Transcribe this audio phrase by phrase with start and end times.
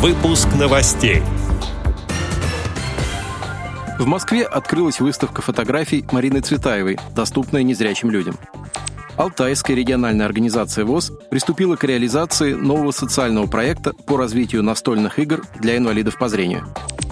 [0.00, 1.20] Выпуск новостей.
[3.98, 8.38] В Москве открылась выставка фотографий Марины Цветаевой, доступная незрячим людям.
[9.18, 15.76] Алтайская региональная организация ВОЗ приступила к реализации нового социального проекта по развитию настольных игр для
[15.76, 16.66] инвалидов по зрению.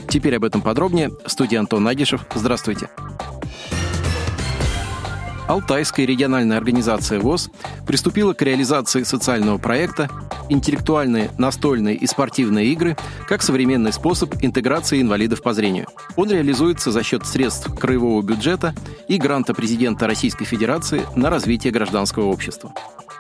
[0.09, 1.11] Теперь об этом подробнее.
[1.27, 2.23] Студия Антон Нагишев.
[2.35, 2.89] Здравствуйте.
[5.49, 7.51] Алтайская региональная организация ВОЗ
[7.87, 10.11] приступила к реализации социального проекта
[10.51, 15.87] «Интеллектуальные, настольные и спортивные игры как современный способ интеграции инвалидов по зрению».
[16.17, 18.75] Он реализуется за счет средств краевого бюджета
[19.09, 22.75] и гранта президента Российской Федерации на развитие гражданского общества.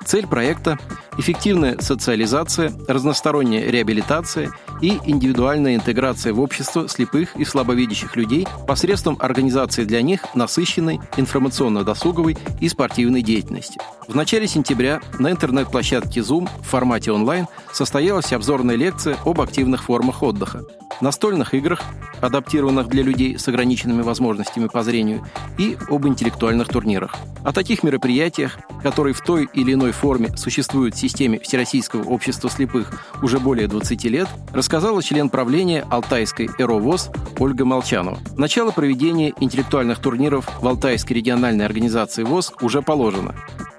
[0.05, 0.79] Цель проекта–
[1.19, 4.51] эффективная социализация, разносторонняя реабилитация
[4.81, 12.37] и индивидуальная интеграция в общество слепых и слабовидящих людей посредством организации для них насыщенной информационно-досуговой
[12.61, 13.81] и спортивной деятельности.
[14.07, 20.23] В начале сентября на интернет-площадке Zoom в формате онлайн состоялась обзорная лекция об активных формах
[20.23, 20.63] отдыха,
[21.01, 21.83] настольных играх,
[22.21, 25.25] адаптированных для людей с ограниченными возможностями по зрению,
[25.57, 27.15] и об интеллектуальных турнирах.
[27.45, 32.93] О таких мероприятиях, которые в той или иной форме существуют в системе Всероссийского общества слепых
[33.23, 38.19] уже более 20 лет, рассказала член правления Алтайской ЭРОВОЗ Ольга Молчанова.
[38.37, 43.35] Начало проведения интеллектуальных турниров в Алтайской региональной организации ВОЗ уже положено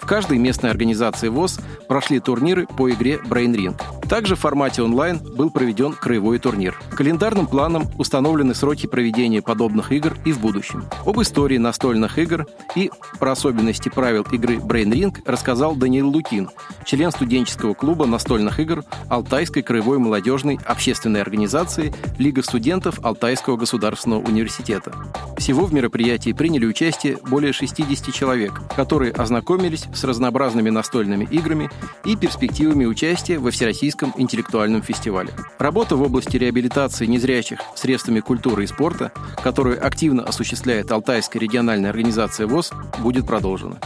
[0.09, 3.98] каждой местной организации ВОЗ прошли турниры по игре Brain Ring.
[4.09, 6.75] Также в формате онлайн был проведен краевой турнир.
[6.95, 10.85] Календарным планом установлены сроки проведения подобных игр и в будущем.
[11.05, 16.49] Об истории настольных игр и про особенности правил игры Brain Ring рассказал Даниил Лукин,
[16.85, 24.91] член студенческого клуба настольных игр Алтайской краевой молодежной общественной организации Лига студентов Алтайского государственного университета.
[25.37, 31.69] Всего в мероприятии приняли участие более 60 человек, которые ознакомились с разнообразными настольными играми
[32.05, 35.29] и перспективами участия во Всероссийском интеллектуальном фестивале.
[35.57, 39.11] Работа в области реабилитации незрячих средствами культуры и спорта,
[39.43, 43.77] которую активно осуществляет Алтайская региональная организация ВОЗ, будет продолжена.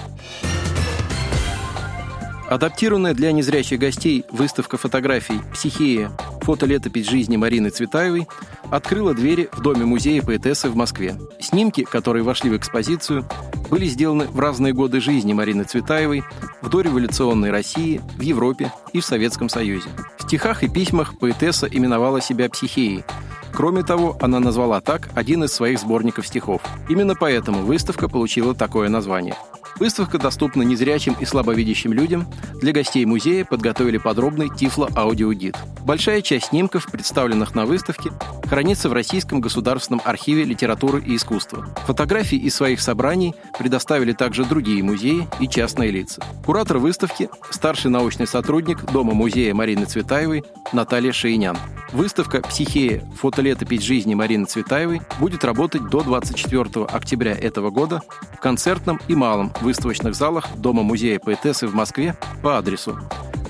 [2.50, 6.12] Адаптированная для незрячих гостей выставка фотографий «Психея.
[6.42, 8.28] Фотолетопись жизни Марины Цветаевой»
[8.70, 11.16] открыла двери в Доме-музея поэтессы в Москве.
[11.40, 13.26] Снимки, которые вошли в экспозицию,
[13.74, 16.24] были сделаны в разные годы жизни Марины Цветаевой
[16.62, 19.90] в дореволюционной России, в Европе и в Советском Союзе.
[20.20, 23.04] В стихах и письмах поэтесса именовала себя психеей.
[23.52, 26.62] Кроме того, она назвала так один из своих сборников стихов.
[26.88, 29.36] Именно поэтому выставка получила такое название–
[29.80, 32.28] Выставка доступна незрячим и слабовидящим людям.
[32.62, 35.58] Для гостей музея подготовили подробный тифло-аудиогид.
[35.86, 38.12] Большая часть снимков, представленных на выставке,
[38.46, 41.68] хранится в Российском государственном архиве литературы и искусства.
[41.86, 46.24] Фотографии из своих собраний предоставили также другие музеи и частные лица.
[46.46, 51.58] Куратор выставки– старший научный сотрудник Дома-музея Марины Цветаевой Наталья Шейнян.
[51.92, 53.04] Выставка «Психея.
[53.18, 58.02] Фотолетопись жизни Марины Цветаевой» будет работать до 24 октября этого года
[58.36, 63.00] в концертном и малом выставочных залах Дома-музея поэтессы в Москве по адресу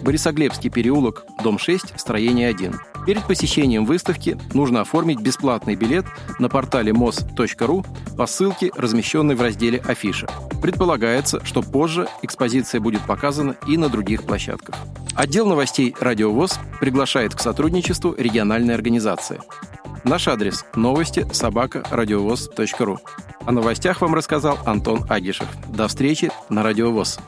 [0.04, 2.76] Борисоглебский переулок, дом 6, строение 1.
[3.06, 6.06] Перед посещением выставки нужно оформить бесплатный билет
[6.40, 7.86] на портале mos.ru
[8.18, 10.28] по ссылке, размещенной в разделе «Афиша».
[10.62, 14.76] Предполагается, что позже экспозиция будет показана и на других площадках.
[15.16, 19.40] Отдел новостей «Радиовоз» приглашает к сотрудничеству региональной организации.
[20.04, 23.00] Наш адрес– новости собака радиовоз.ру.
[23.46, 25.48] О новостях вам рассказал Антон Агишев.
[25.68, 27.20] До встречи на Радиовоз.